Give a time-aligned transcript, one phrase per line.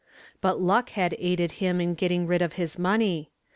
[0.41, 3.29] But luck had aided him in getting rid of his money.